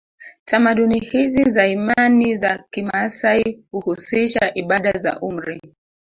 [0.45, 5.61] Tamaduni hizi za imani za kimaasai huhusisha ibada za umri